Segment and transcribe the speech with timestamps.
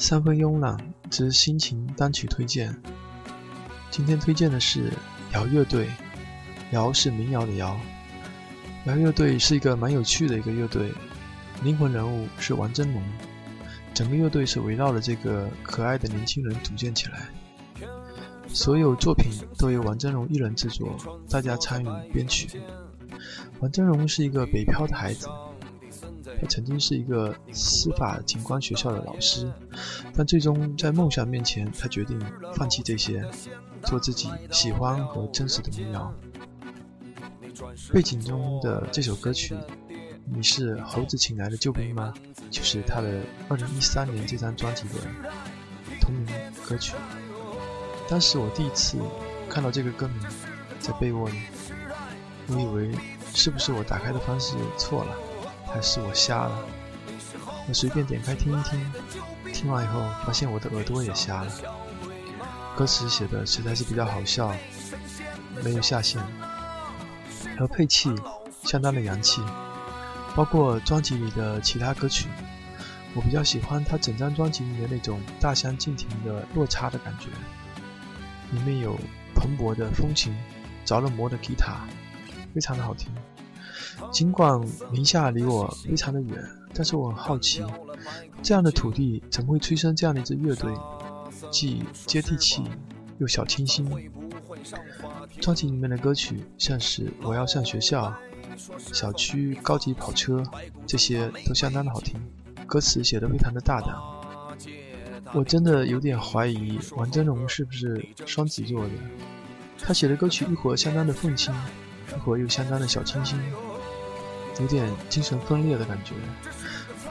[0.00, 0.76] 三分慵懒
[1.10, 2.74] 之心情单曲推荐。
[3.90, 4.92] 今天推荐的是
[5.32, 5.88] 瑶乐队，
[6.70, 7.76] 瑶是民谣的瑶。
[8.84, 10.92] 瑶乐队是一个蛮有趣的一个乐队，
[11.64, 13.02] 灵魂人物是王真龙，
[13.92, 17.28] 整个乐队是围绕着这个可爱的年轻人组建起来。
[18.46, 20.96] 所有作品都由王真龙一人制作，
[21.28, 22.48] 大家参与编曲。
[23.58, 25.26] 王真龙是一个北漂的孩子。
[26.40, 29.50] 他曾经是一个司法警官学校的老师，
[30.14, 32.20] 但最终在梦想面前，他决定
[32.54, 33.24] 放弃这些，
[33.82, 36.12] 做自己喜欢和真实的民谣。
[37.92, 39.54] 背景中的这首歌曲
[40.24, 42.14] 《你是猴子请来的救兵吗》，
[42.50, 44.94] 就是他的2013年这张专辑的
[46.00, 46.26] 同名
[46.64, 46.94] 歌曲。
[48.08, 48.96] 当时我第一次
[49.50, 50.20] 看到这个歌名，
[50.78, 51.38] 在被窝里，
[52.46, 52.96] 我以为
[53.34, 55.16] 是不是我打开的方式错了。
[55.72, 56.64] 还是我瞎了？
[57.68, 58.92] 我随便点开听一听，
[59.52, 61.52] 听完以后发现我的耳朵也瞎了。
[62.76, 64.54] 歌词写的实在是比较好笑，
[65.62, 66.20] 没有下限，
[67.58, 68.10] 和配器
[68.62, 69.42] 相当的洋气。
[70.36, 72.28] 包括专辑里的其他歌曲，
[73.14, 77.26] 我比较喜欢他整张专辑里面那种大相径庭的落差的感觉。
[78.52, 78.96] 里面有
[79.34, 80.32] 蓬勃的风情，
[80.84, 81.80] 着了魔的吉他，
[82.54, 83.12] 非常的好听。
[84.10, 84.60] 尽管
[84.92, 86.36] 宁夏离我非常的远，
[86.74, 87.62] 但是我很好奇，
[88.42, 90.72] 这样的土地怎么会催生这样的一支乐队，
[91.50, 92.62] 既接地气
[93.18, 93.88] 又小清新。
[95.40, 98.12] 专辑里面的歌曲像是《我要上学校》
[98.94, 100.42] 《小区高级跑车》，
[100.86, 102.20] 这些都相当的好听，
[102.66, 103.94] 歌词写的非常的大胆。
[105.34, 108.90] 我真的有点怀疑王真龙是不是双子座的，
[109.78, 111.54] 他写的歌曲一会儿相当的愤青，
[112.18, 113.40] 一会儿又相当的小清新。
[114.60, 116.14] 有点精神分裂的感觉。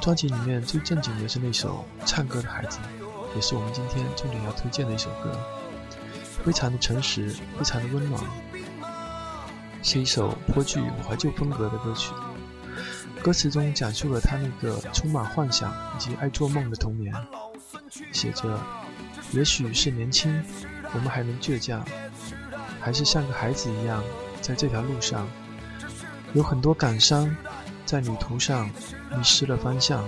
[0.00, 2.78] 专辑里面最正经的是那首《唱歌的孩子》，
[3.36, 5.38] 也是我们今天重点要推荐的一首歌，
[6.44, 8.20] 非常的诚实，非常的温暖，
[9.80, 12.12] 是一首颇具怀旧风格的歌曲。
[13.22, 17.14] 歌词中讲述了他那个充满幻想以及爱做梦的童年，
[18.12, 18.60] 写着
[19.30, 20.44] ：“也许是年轻，
[20.92, 21.84] 我们还能倔强，
[22.80, 24.02] 还是像个孩子一样，
[24.46, 25.26] 在这条路上。”
[26.34, 27.34] 有很多感伤，
[27.84, 28.70] 在旅途上
[29.10, 30.04] 迷失了方向，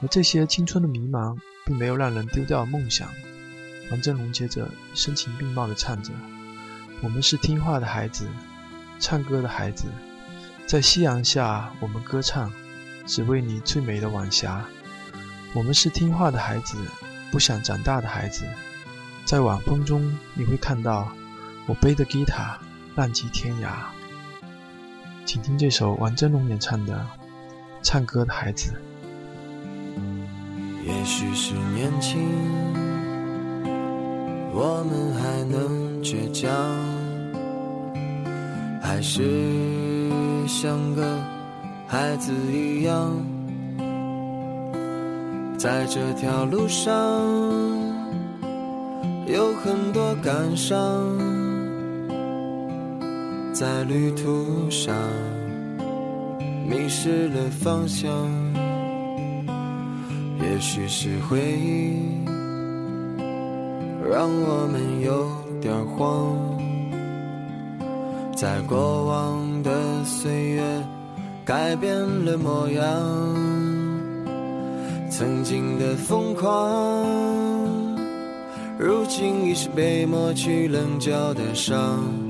[0.00, 3.08] 而这些青春的迷茫，并没有让人丢掉梦想。
[3.90, 6.10] 王振龙接着声情并茂地唱着
[7.02, 8.26] ：“我们是听话的孩子，
[8.98, 9.84] 唱歌的孩子，
[10.66, 12.50] 在夕阳下我们歌唱，
[13.06, 14.64] 只为你最美的晚霞。
[15.54, 16.76] 我们是听话的孩子，
[17.30, 18.44] 不想长大的孩子，
[19.26, 21.12] 在晚风中你会看到
[21.66, 22.58] 我背的吉他，
[23.00, 23.68] 浪迹天涯。”
[25.24, 26.94] 请听这首王真龙演唱的
[27.82, 28.72] 《唱歌的孩子》。
[30.86, 32.20] 也许是年轻，
[34.52, 36.50] 我们还能倔强，
[38.82, 39.22] 还是
[40.46, 41.18] 像个
[41.86, 43.16] 孩子一样，
[45.56, 46.92] 在这条路上
[49.26, 51.39] 有很多感伤。
[53.60, 54.96] 在旅途上
[56.66, 58.10] 迷失了方向，
[60.38, 62.24] 也许是回忆
[64.10, 65.28] 让我们有
[65.60, 66.38] 点慌。
[68.34, 69.70] 在过往的
[70.04, 70.62] 岁月
[71.44, 71.94] 改变
[72.24, 72.82] 了模样，
[75.10, 77.04] 曾经的疯狂，
[78.78, 82.29] 如今已是被抹去棱角的伤。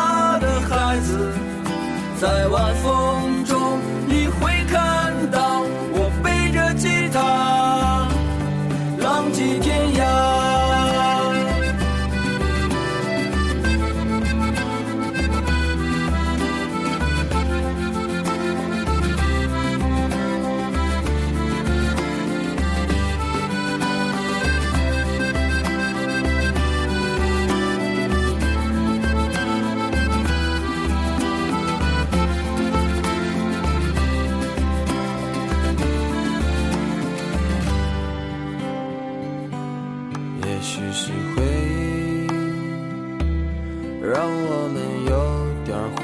[2.21, 3.10] 在晚风
[44.01, 45.11] 让我们有
[45.63, 46.01] 点慌。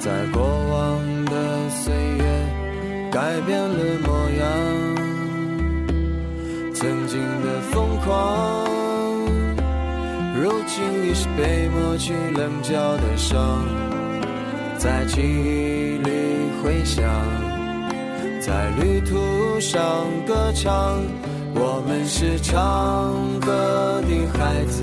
[0.00, 2.24] 在过往的岁月
[3.12, 4.08] 改变了模
[4.40, 4.42] 样，
[6.74, 8.66] 曾经的疯狂，
[10.34, 13.64] 如今已是被抹去棱角的伤，
[14.78, 16.10] 在记忆里
[16.64, 17.04] 回响，
[18.40, 19.80] 在旅途上
[20.26, 20.98] 歌唱。
[21.54, 24.82] 我们是唱歌的孩子，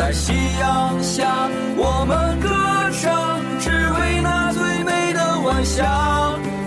[0.00, 2.48] 在夕阳下我们歌
[2.90, 5.84] 唱，只为那最美的晚霞。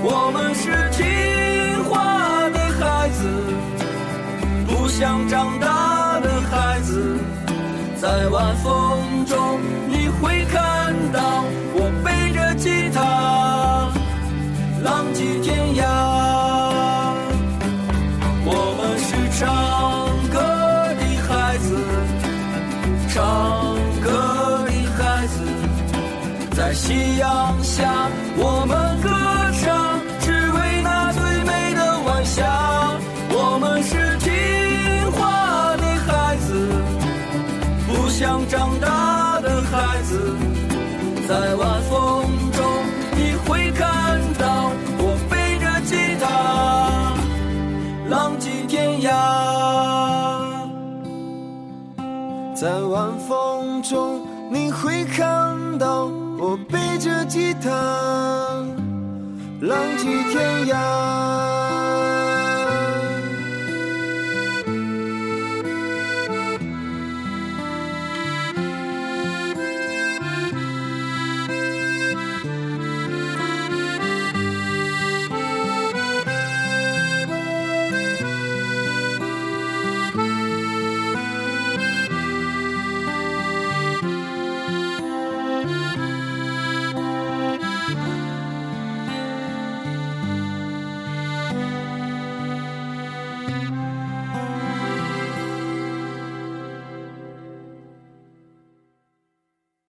[0.03, 3.25] 我们是听话的孩子，
[4.67, 7.17] 不想长大的孩子，
[7.99, 11.43] 在晚风中你会看到
[11.73, 13.89] 我背着吉他。
[14.83, 15.81] 浪迹天涯，
[26.63, 28.07] 在夕阳下
[28.37, 29.09] 我们歌
[29.59, 32.41] 唱，只为那最美的晚霞。
[33.31, 34.31] 我们是听
[35.11, 36.71] 话的孩子，
[37.85, 40.37] 不想长大的孩子，
[41.27, 42.23] 在晚风
[42.53, 42.63] 中
[43.11, 47.11] 你会看到我背着吉他，
[48.07, 49.11] 浪迹天涯。
[52.55, 56.09] 在晚风中，你会看到
[56.45, 57.69] 我背着吉他，
[59.61, 61.82] 浪迹天涯。